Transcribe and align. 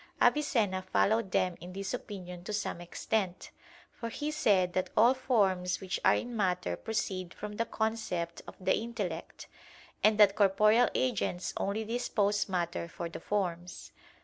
Avicenna 0.19 0.81
followed 0.81 1.29
them 1.29 1.57
in 1.61 1.73
this 1.73 1.93
opinion 1.93 2.43
to 2.45 2.53
some 2.53 2.81
extent, 2.81 3.51
for 3.91 4.09
he 4.09 4.31
said 4.31 4.73
that 4.73 4.89
all 4.97 5.13
forms 5.13 5.79
which 5.79 5.99
are 6.03 6.15
in 6.15 6.35
matter 6.35 6.75
proceed 6.75 7.35
from 7.35 7.57
the 7.57 7.65
concept 7.65 8.41
of 8.47 8.55
the 8.59 8.75
intellect; 8.75 9.47
and 10.03 10.17
that 10.17 10.35
corporeal 10.35 10.89
agents 10.95 11.53
only 11.57 11.85
dispose 11.85 12.49
[matter] 12.49 12.87
for 12.87 13.09
the 13.09 13.19
forms. 13.19 13.91